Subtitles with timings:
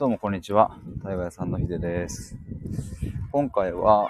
[0.00, 0.78] どうもこんにちは。
[1.02, 2.34] 対話屋さんのひでです。
[3.32, 4.08] 今回は、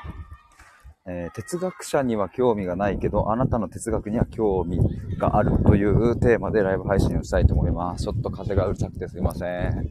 [1.04, 4.78] えー哲学者には興味がないけど、あなたの哲学には興味
[5.18, 8.04] があるというテーマでライブ配信をしたいと思います。
[8.04, 9.88] ちょっと風がうるさくてすいません。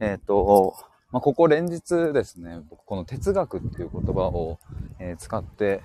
[0.00, 0.74] えっ、と、
[1.10, 4.58] まあ、ここ連日ですね、僕この哲学っていう言葉を、
[4.98, 5.80] えー使って、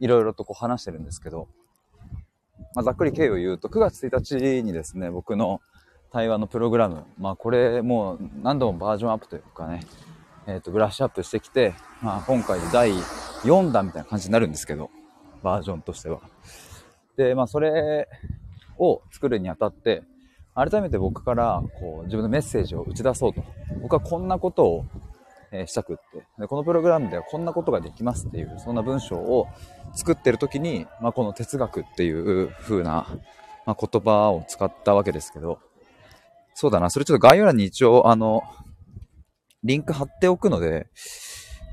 [0.00, 1.46] いろいろとこう話してるんですけど、
[2.74, 5.60] まあ、ざっくり経緯を言うと、9月1日にですね、僕の
[6.16, 9.82] 対話のプログラム、まあこれもう何度もバージョンアップというかね、
[10.46, 12.90] えっ、と、ブラッシュアップしてきて、まあ今回で第
[13.44, 14.88] 4弾みたいな感じになるんですけど、
[15.42, 16.22] バージョンとしては。
[17.18, 18.08] で、まあそれ
[18.78, 20.04] を作るにあたって、
[20.54, 23.44] 改めて僕からこう自分のメッセージを打ち出そうと。
[23.82, 24.86] 僕はこんなことを、
[25.52, 26.46] えしたくってで。
[26.46, 29.48] このプログラムではこんなことができますっていう、そんな文章を
[29.92, 33.06] 作ってる時に、まあこの哲学っていう風な、
[33.66, 35.58] まあ、言葉を使ったわけですけど、
[36.58, 36.88] そうだな。
[36.88, 38.42] それちょっと概要欄に一応、あの、
[39.62, 40.86] リンク貼っておくので、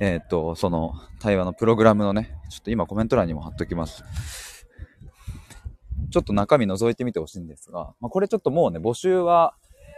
[0.02, 4.04] えっ、と、その対話のプログラムのね、ちょっと今コメント欄にも貼っておきます。
[6.12, 9.56] ちょっと中身覗いてみてほしいんですが、まあ、これちょっともうね、募集は、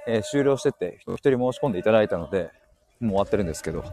[0.08, 2.52] えー終了してて、お一人申し込んでいただいたので、
[3.00, 3.84] もう終わってるんですけど、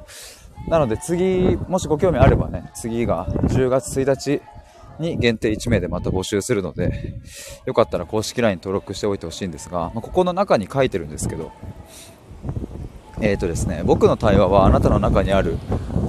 [0.69, 4.42] なので次、もしご興味あればね、次が10月1日
[5.03, 7.20] に限定1名でまた募集するので、
[7.67, 11.53] よかったら公式 LINE 登録しておいてほしいんですが、まあ、ここの中に書いてるんですけど、
[13.20, 15.59] えーとですね、僕の対話はあなたの中にある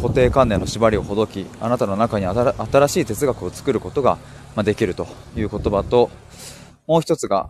[0.01, 4.17] 固定観念の縛りをほどき、あなたの中に新しい哲学を作ることが
[4.63, 6.09] できるという言葉と、
[6.87, 7.49] もう一つが、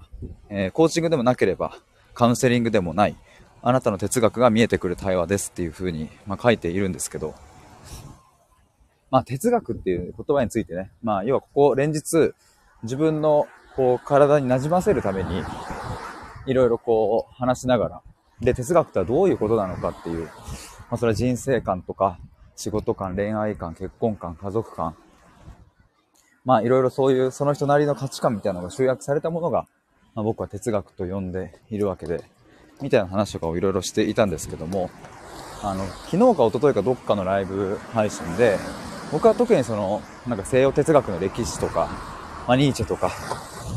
[0.49, 1.77] えーコーチングでもなければ
[2.13, 3.15] カウンセリングでもない、
[3.61, 7.33] あなたの哲学が見えてくる対話ですっていうふうに、まあ、書いているんですけど、
[9.13, 12.33] まあ、哲学っていう言葉についてね、まあ、要はここ連日、
[12.81, 15.43] 自分のこう体に馴染ませるために、
[16.47, 18.01] いろいろこう話しながら、
[18.41, 20.31] で、哲学とはどういうことなのかっていう、ま
[20.93, 22.17] あ、それは人生観とか、
[22.55, 24.95] 仕事観、恋愛観、結婚観、家族観、
[26.43, 29.67] まあ、いろいろそういうその人なりの価値観みたいなのが集約されたものが、
[30.15, 32.23] まあ、僕は哲学と呼んでいるわけで、
[32.81, 34.89] みたいな話とかをいろいろしていたんですけども、
[35.61, 38.57] あの、昨日か一昨日かどっかのライブ配信で、
[39.11, 41.89] 僕は特にその、なんか西洋哲学の歴史とか、
[42.47, 43.11] まあ、ニーチェとか、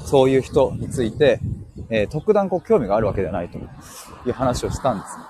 [0.07, 1.41] そういう人について、
[1.91, 3.61] えー特段こう興味があるわけではないとい
[4.31, 5.25] う話をしたんですね。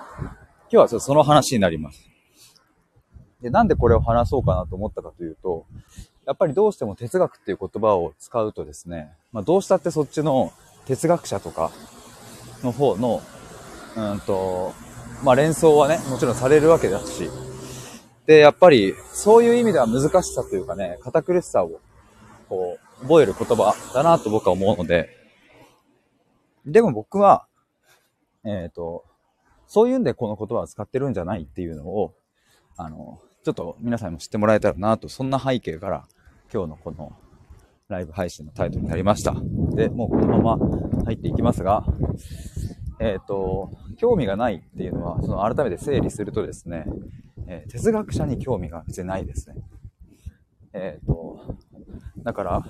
[0.69, 2.09] 今日はちょっとその話になります。
[3.41, 5.65] で、なんでこれを話そうかなと思ったかというと、
[6.25, 10.51] やっぱりどうしても哲学っていう言葉を使うとですね、まあ、どうしたってそっちの
[10.85, 11.71] 哲学者とか
[12.63, 13.21] の方の、
[13.95, 14.73] うんと、
[15.23, 17.29] まあ、連想はね、もちろんされるわけだし、
[18.27, 21.79] で、やっぱりそういう意味では難しさというかね、堅苦しさを
[22.49, 25.09] こう覚える言葉だなと僕は思うので、
[26.65, 27.47] でも僕は、
[28.43, 29.05] えっ、と、
[29.65, 32.13] そういうんでこの言葉を使ってるんじゃないっていうのを、
[32.75, 36.05] あの、ちょっと皆さんにも知ってもらえたらなと、そんな背景から
[36.53, 37.13] 今日のこの
[37.87, 39.35] ライブ配信のタイトルになりました。
[39.73, 41.85] で、もうこのまま入っていきますが、
[42.99, 46.85] えっ、と、興味がないっていうのは、その改めて整理するとですね、
[47.47, 49.55] えー哲学者に興味が別にないですね。
[50.73, 51.55] えっ、と、
[52.23, 52.65] だから、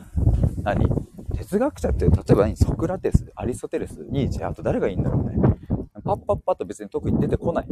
[0.63, 0.87] 何？
[1.35, 2.55] 哲学者って、例えば何？
[2.55, 5.35] ソクラテス、アリストテレス、ニーチェ、あと誰がいいんだろうね。
[6.03, 7.67] パッパッパッと別に特に出てこない。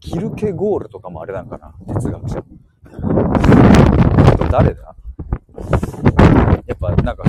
[0.00, 2.44] キルケゴールとかもあれなんかな哲学者。
[2.84, 4.94] あと誰だ？
[6.66, 7.24] やっぱなんか、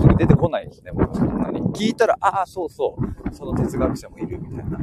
[0.00, 1.60] すぐ出てこないですね、僕そんなに。
[1.72, 4.78] 聞いたら、ああ、そうそう、その哲学者もいるみたいな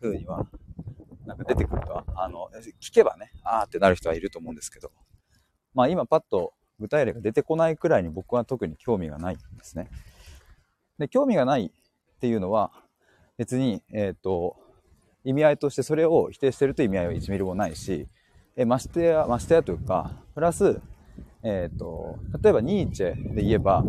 [0.00, 0.46] 風には、
[1.48, 4.90] 出てくると、あの、聞けばね、ああってなる人はいると思うんですけど、
[5.74, 9.88] まあ今パッと具体例が出てこないくらいに僕は特に興味がないんですね。
[10.98, 12.72] で、興味がないっていうのは、
[13.36, 14.56] 別に、えっ、と、
[15.24, 18.06] 意味合いとしてそれを否定してるという意味合いは1ミリもないし、
[18.56, 20.80] えましてや、ましてやというか、プラス、
[21.42, 23.84] えっ、と、例えばニーチェで言えば、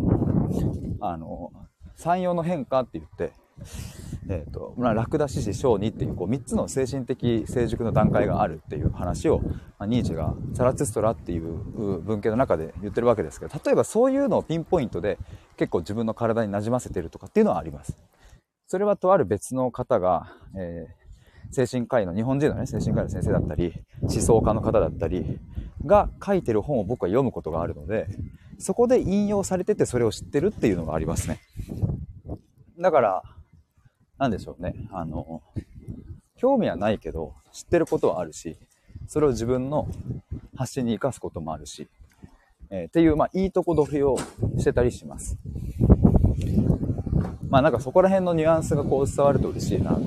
[1.00, 1.52] あの、
[1.96, 3.32] 三様の変化って言って、
[4.28, 9.40] えっ、と、まあ、ラクダ、獅子、小児っていう、こう、3つの精神的成熟の段階があるっていう話を、
[9.78, 15.18] まあ、ニーチェがザラツストラっていう文献の中で言ってるわけですけど、例えばそういうのをピンポイントで
[15.56, 17.96] 結構自分の体に馴染ませてるとかっていうのはあります。
[18.66, 20.98] それはとある別の方が、えー
[21.50, 23.72] 精神科医の、日本人のね、精神科医の先生だったり、
[24.02, 25.38] 思想家の方だったり
[25.86, 28.06] が書いてる本を僕は読むことがあるので、
[28.58, 31.40] そこで引用されててそれを知ってるっていうのがありますね。
[32.78, 33.22] だから、
[34.18, 34.74] なんでしょうね。
[34.92, 35.42] あの、
[36.36, 38.56] 興味はないけど、知ってることはあるし、
[39.06, 39.88] それを自分の
[40.56, 41.88] 発信に活かすこともあるし、
[42.70, 44.18] えーっていう、まあ、いいとこ取りを
[44.58, 45.38] してたりします。
[47.48, 49.98] まあなんかそこら辺のニュアンスがこう伝わると嬉しいな。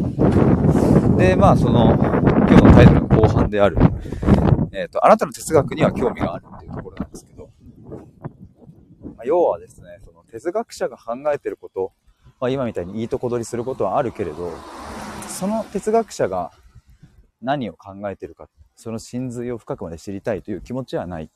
[1.17, 3.77] で、まあその、今日のタイトルの後半である、
[4.71, 7.49] えっ、ー、と、あなたの哲学には興味があるっていうところなんですけど、
[9.17, 11.93] まあ、要はですね、その哲学者が考えてること、
[12.41, 14.51] まあ今みたいにいいとこ取りすることはあるけれど、
[15.27, 16.51] その哲学者が
[17.39, 21.29] 何を考えてるか、その真髄を深くまで知りたいという気持ちはない。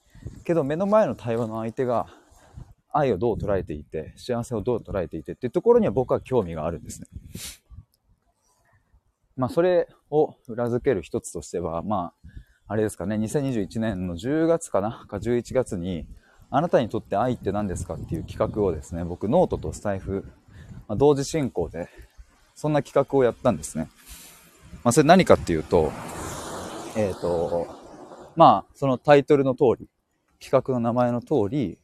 [0.43, 2.07] けど目の前の対話の相手が
[2.91, 7.07] 愛をどう捉えていて、幸せをどう捉えていてっていうところには僕は興味があるんですね。
[9.37, 12.29] まあそれを裏付ける一つとしては、まあ、
[12.67, 16.07] あれですかね、2021年の10月かな、か11月に、
[16.49, 20.25] あなたにとって愛って何ですかっていう企画をですね、僕ノートとスタイフ、
[20.87, 21.89] まあ、同時進行で、
[22.55, 23.89] そんな企画をやったんですね。
[24.83, 25.91] まあそれ何かっていうと、
[26.95, 27.67] えっ、ー、と、
[28.35, 29.87] まあそのタイトルの通り、
[30.39, 31.77] 企画の名前の通り、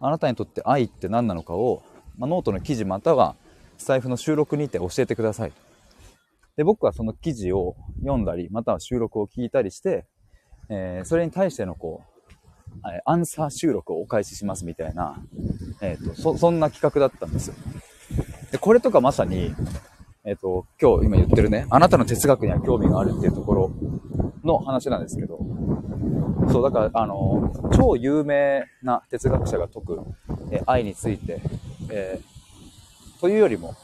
[0.00, 1.82] あなたにとって愛って何なのかを、
[2.18, 3.36] まあ、ノートの記事または
[3.78, 5.52] スタイフの収録にて教えてください。
[6.56, 10.06] で、僕はその記事を読んだり、または収録を聞いたりして、
[10.68, 12.26] えー、それに対してのこう、
[13.04, 15.22] アンサー収録をお返ししますみたいな、
[15.80, 17.54] えっ、ー、と、そ、そんな企画だったんですよ。
[18.52, 19.54] で、これとかまさに、
[20.24, 23.72] えっ、ー、と、今日今言ってるね、あなたの哲学には興味があるっていうところ
[24.44, 25.38] の話なんですけど、
[26.50, 30.00] そう、だから、あの、超有名な哲学者が説く、
[30.50, 31.40] え愛について、
[31.90, 33.74] えー、というよりも、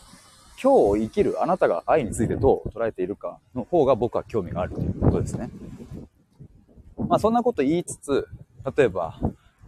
[0.62, 5.50] 今日を生きるあなたが愛についてどう捉えているかの方が僕は興味があるということですね。
[7.08, 8.28] まあそんなこと言いつつ、
[8.76, 9.18] 例えば、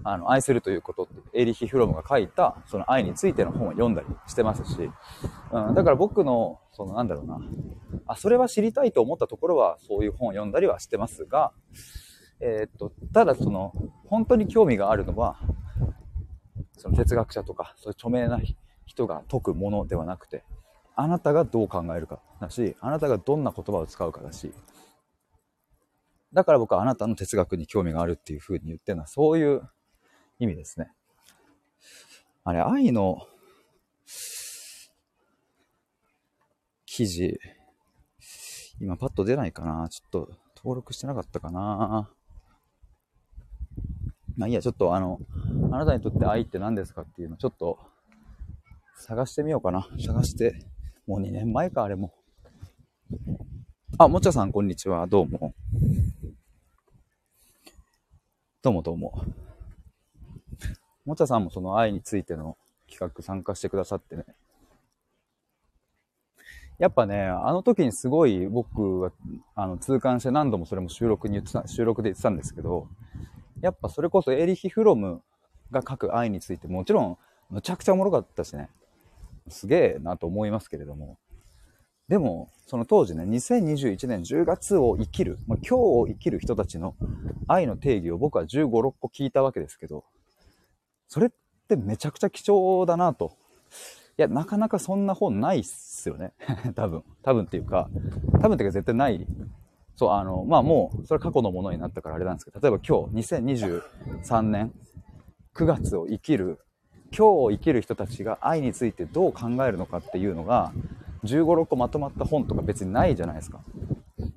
[0.05, 4.91] あの、愛するということって、エリヒ・フロムが書いた、その愛についての本を読んだりしてますし、
[5.53, 7.41] うん、だから僕の、そのなんだろうな、
[8.07, 11.53] あ、それは知りたいと思ったところは、そういう本を読んだりはしてますが、
[12.41, 13.73] えー、っと、ただその、
[14.07, 15.37] 本当に興味があるのは、
[16.73, 18.41] その哲学者とか、そういう著名な
[18.87, 20.45] 人が説くものではなくて、
[20.97, 24.53] あなたがどう考えるかだし、あなたがどんな言葉を使うかだし、
[26.33, 29.63] だから僕はあなたの哲学に興味があるっていう風に言ってるのは、そういう
[30.39, 30.93] 意味ですね。
[32.47, 33.27] あれ、愛の
[36.85, 37.41] 記事、
[38.81, 42.11] 今パッと出ないかなちょっと登録してなかったかな
[44.37, 45.21] まあいいや、ちょっとあの、
[45.73, 47.79] あなたにとって愛って何ですかっていうのちょっと
[48.99, 49.89] 探してみようかな。
[50.05, 50.55] 探して、
[51.07, 52.13] もう2年前か、あれも。
[53.97, 55.07] あ、もちゃさん、こんにちは。
[55.07, 55.55] どうも。
[58.63, 59.25] どうもどうも。
[61.05, 62.57] もちゃさんもその愛についての
[62.91, 64.25] 企画参加してくださってね。
[66.79, 69.13] やっぱね、あの時にすごい僕は、
[69.55, 72.89] あの、痛感して何度もそれも収録に言ってた、収録で言ってたんですけど、
[73.61, 75.23] やっぱそれこそエリヒ・フロム
[75.71, 77.19] が書く愛についてもちろん
[77.49, 78.69] むちゃくちゃおもろかったしね、
[79.49, 81.19] すげえなと思いますけれども、
[82.09, 86.95] でも、その当時ね、2021年10月を生きる、まあ、今日を生きる人たちの
[87.47, 90.05] 愛の定義を僕は15、6個聞いたわけですけど、
[91.15, 91.31] それっ
[91.69, 93.37] てめちゃくちゃ貴重だなと。
[94.19, 96.33] いや、なかなかそんな本ないっすよね。
[96.75, 97.05] 多分。
[97.23, 97.89] 多分っていうか、
[98.41, 99.25] 多分っていうか絶対ない
[99.95, 104.73] そう、あの、まあもう、それは過去のものになったからあれなんですけど、例えば今日、2023年
[105.55, 106.59] 9月を生きる、
[107.17, 110.73] 今日を生きる人たちが愛についてどう考えるのかっていうのが、
[111.23, 113.61] 15、6個まとまった本とか別にないじゃないですか。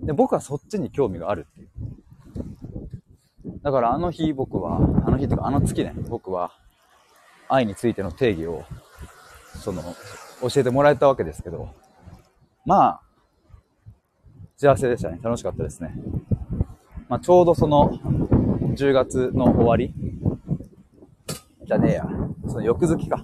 [0.01, 1.69] で、僕はそっちに興味があるっていう。
[3.63, 6.51] だからあの日僕は、あの日っていうかあの月ね、僕は
[7.49, 8.65] 愛についての定義を、
[9.55, 9.81] その、
[10.41, 11.69] 教えてもらえたわけですけど、
[12.65, 13.01] まあ、
[14.57, 15.19] 幸せでしたね。
[15.21, 15.93] 楽しかったですね。
[17.09, 17.99] まあ、ちょうどその、
[18.75, 19.93] 10月の終わり
[21.65, 22.07] じゃねえや。
[22.47, 23.23] その翌月か。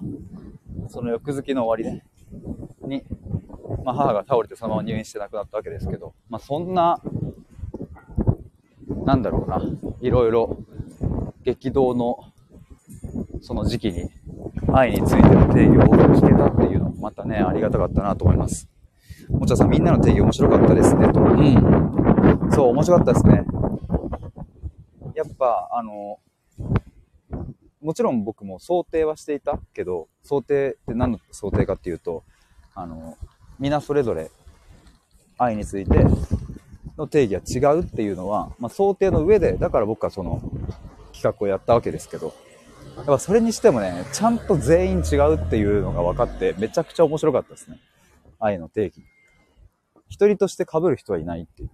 [0.88, 2.04] その翌月の終わりね。
[2.86, 3.04] に、
[3.84, 7.00] まあ、母が倒れてそのまま入院して亡くなったわけですけど、まあ、そんな、
[9.04, 9.62] なんだろうな。
[10.00, 10.58] いろいろ
[11.42, 12.32] 激動の
[13.44, 14.10] その時期に
[14.72, 18.70] 愛についての定義を聞けたっていうのもまたね、ありがたかったなと思います。
[19.28, 21.20] もちゃさん、みんなの定義面白かったですね、と。
[21.20, 22.50] うん。
[22.50, 23.44] そう、面白かったですね。
[25.14, 26.20] やっぱ、あの、
[27.82, 32.24] もちろん僕も想定はしていたけど、想定って何の想定かっていうと、
[32.74, 33.18] あの、
[33.58, 34.30] 皆それぞれ
[35.36, 36.02] 愛について
[36.96, 40.40] の定義は違うっていうのは、まあ、想定の上で、だから僕はその
[41.12, 42.32] 企画をやったわけですけど、
[42.96, 47.78] やっぱそれにしてもね、ちゃんと全員違うっていうのが分かって、めちゃくちゃ面白かったですね。
[48.38, 49.02] 愛の定義。
[50.08, 51.70] 一人として被る人はいないっていう。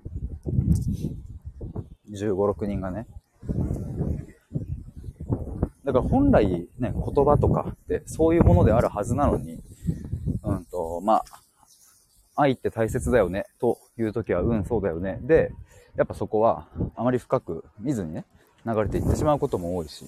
[2.12, 3.06] 15、6人がね。
[5.84, 9.62] だから本来ね、言葉とかってそういうものであるはずなのに、
[10.44, 11.24] うんと、まあ、
[12.36, 15.18] 愛って大切だよね、という時は、うん、そうだよね。
[15.22, 15.52] で、
[15.96, 18.24] やっぱそこは、あまり深く見ずにね、
[18.66, 20.04] 流れていってしまうことも多いし、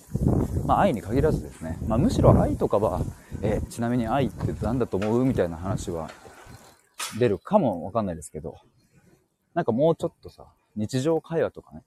[0.66, 3.00] まあ、愛に限らずですね、まあ、むしろ愛とかは、
[3.42, 5.24] えちなみに愛って何だと思う？
[5.24, 6.10] みたいな話は
[7.18, 8.56] 出るかもわかんないですけど、
[9.54, 11.82] なんかもうちょっとさ、日常会話とかね、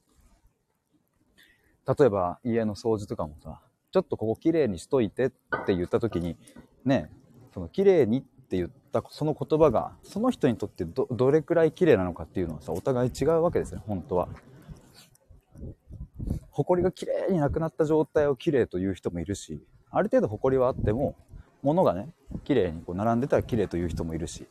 [1.87, 5.29] 例えば家の掃除とかもさ、ちょっとここ綺麗にしといてっ
[5.65, 6.35] て言った時に、
[6.83, 7.09] ね、
[7.53, 14.27] その綺麗にって言ったその言葉が、その人にとってど、どれくらい綺麗なのかっていうのはさ、お互い違うわけですね、本当は。
[16.63, 21.15] 埃が綺麗になくなった状態を綺麗という人もいるし、ある程度埃はあっても、
[21.61, 22.09] 物がね、
[22.43, 24.47] 綺麗にこう並んでたら綺麗という人もいるし。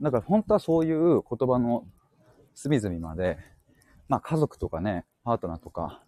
[0.00, 1.84] だから本当はそういう言葉の
[2.54, 3.38] 隅々まで、
[4.08, 6.02] まあ家族とかね、パートナーとか、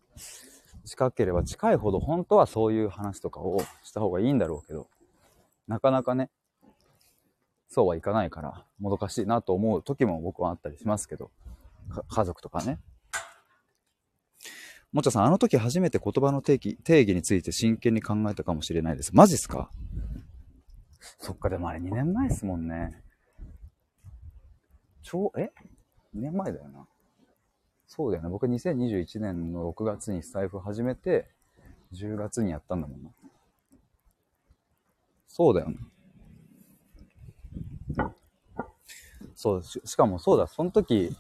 [0.85, 4.89] 近ければ近いほど本当はそういう話とかをした方がいいんだろうけど、
[5.67, 6.31] なかなかね、
[7.69, 11.31] そうはいかないから、もどかしいなと思う時も僕はあったりしますけど、
[12.09, 12.79] 家族とかね。
[14.95, 19.11] もちゃさん、あの時初めて言葉の定義定義について真剣に考えたかもしれないです。
[19.13, 19.69] マジっすか？
[21.19, 23.03] そっか、でもあれ2年前っすもんね。
[25.03, 25.51] ちょ、え
[26.17, 26.87] ?2 年前だよな。
[27.89, 28.29] そうだよね。
[28.29, 31.29] 僕2021年の6月に財布始めて、
[31.93, 33.11] 10月にやったんだもんな。
[35.27, 35.77] そうだよね。
[39.35, 41.17] そうし、しかもそうだ、その時、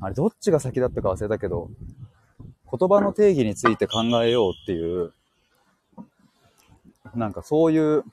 [0.00, 1.70] あれどっちが先だったか忘れたけど、
[2.78, 5.12] 言葉の定義について考えようっていう、
[7.14, 8.04] なんかそういう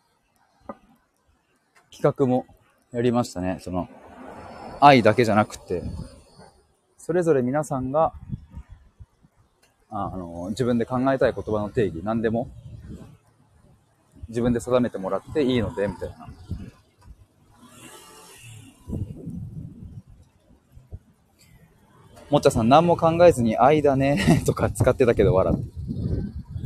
[1.91, 2.45] 企画も
[2.91, 3.59] やりましたね。
[3.61, 3.87] その、
[4.81, 5.83] 愛だけじゃなくて、
[6.97, 8.13] それぞれ皆さんが、
[9.89, 12.49] あの、自分で考えたい言葉の定義、何でも、
[14.27, 16.27] 自分で定めてもらっていいので、みたいな。
[22.29, 25.57] もっちゃさん何も考えずに愛だね とか使ってたけど笑う。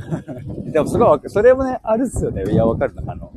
[0.72, 2.44] でもすごい、それもね、あるっすよね。
[2.52, 3.14] いや、わかるな。
[3.14, 3.32] あの、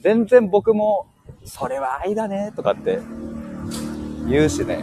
[0.00, 1.06] 全然僕も、
[1.44, 2.98] それは愛だねとかって
[4.26, 4.82] 言うしね。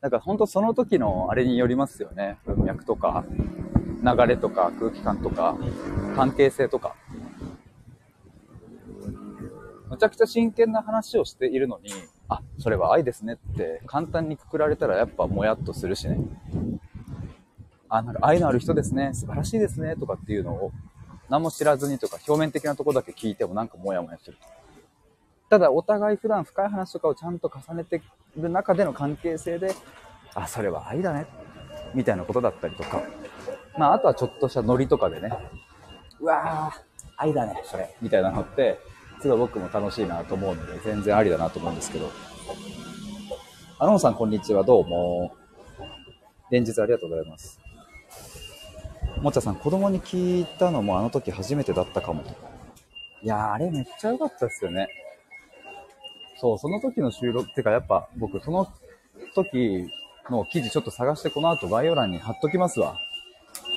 [0.00, 2.36] なんか本当その時のあれによりますよね。
[2.46, 3.24] 文脈とか、
[4.02, 5.56] 流れとか、空気感とか、
[6.16, 6.94] 関係性とか。
[9.94, 11.90] むちゃくちゃ真剣な話をしているのに、
[12.28, 16.18] あ、それは愛ですねって簡単にくくられたらやっぱもやっとするしね。
[17.88, 20.72] あ、なんか愛のある人ですね、素晴らしいですね、とかっていうのを
[21.28, 24.36] 何も知らずにとか、表面的なとこだけ聞いてもなんかモヤモヤする。
[25.48, 28.02] ただ、お互い普段深い話とかをちゃんと重ねて
[28.36, 29.74] る中での関係性で、
[30.34, 31.26] あ、それは愛だね、
[31.94, 33.00] みたいなことだったりとか。
[33.78, 35.30] まあ、あとはちょっとしたノリとかでね、
[36.18, 36.82] うわー、
[37.16, 38.80] 愛だね、それ、みたいなのって、
[39.20, 42.10] すごい僕も楽しいなと思うので、全然ありだなと思うんですけど。
[43.78, 45.34] アロンさん、こんにちは、どうも。
[46.50, 47.60] 連日ありがとうございます。
[49.20, 52.30] もちゃさん、子供に聞いたのもあの時初めてだったかもと。
[53.22, 54.88] いやー、あれめっちゃ良かったですよね。
[56.36, 58.68] そう、その時の収録、ってかやっぱ僕その
[59.34, 59.88] 時
[60.30, 62.98] の記事ちょっと探してこの後概要欄に貼っときますわ。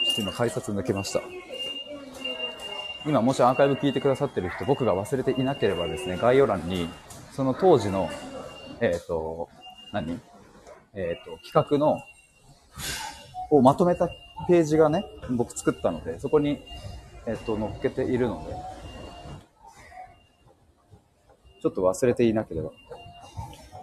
[0.05, 1.21] ちょっと今改札抜けました。
[3.07, 6.89] 今もしアーカイブ聞いてくださってる人、僕が忘れていなければですね、概要欄に、
[7.31, 8.09] その当時の、
[8.81, 9.49] えっ、ー、と、
[9.93, 10.19] 何？
[10.93, 12.01] えっ、ー、と、企画の、
[13.49, 14.09] をまとめた
[14.47, 16.61] ページがね、僕作ったので、そこに、
[17.25, 18.53] えっと、載っけているので、
[21.61, 22.71] ちょっと忘れていなければ。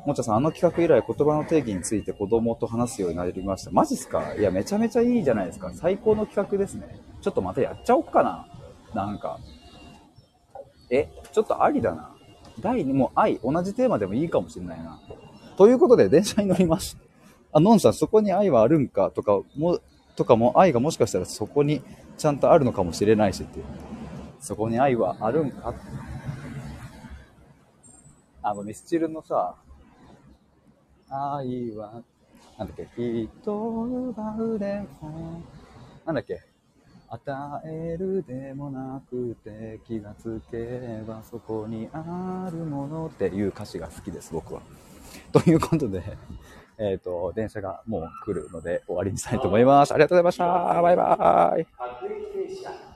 [0.04, 3.70] もちゃさん、あの企画以来言葉の定義について子供と話すようになりました。
[3.70, 4.34] マジっすか？
[4.34, 5.72] いや、めちゃめちゃいいじゃないですか。
[5.72, 7.00] 最高の企画ですね。
[7.22, 8.46] ちょっとまたやっちゃおっかな。
[8.94, 9.38] なんか。
[10.90, 12.14] え、ちょっとありだな。
[12.60, 15.00] 第2も愛、同じテーマでもいいかもしれないな。
[15.56, 17.02] ということで、電車に乗りました。
[17.52, 19.80] あ、のんさん、そこに愛はあるんかとか、も
[20.16, 21.82] とかも愛がもしかしたらそこに
[22.16, 23.64] ちゃんとあるのかもしれないしっていう。
[24.40, 25.74] そこに愛はあるんか
[28.42, 29.56] あの、ミスチルのさ、
[31.08, 32.02] 愛は、
[32.58, 35.42] なんだっけ、人奪うでも、
[36.04, 36.42] なんだっけ、
[37.08, 44.60] 与えるでもなくて気がつけばそこにあるものっていう歌詞が好きです、僕は。
[45.32, 46.02] ということで、
[46.78, 49.92] えっ、ー、と、電車がもう来るので終わりにしたいと思います。
[49.92, 50.82] ありがとうございました。
[50.82, 52.93] バイバーイ。